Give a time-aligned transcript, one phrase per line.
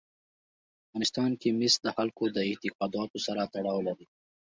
[0.77, 4.05] په افغانستان کې مس د خلکو د اعتقاداتو سره تړاو لري.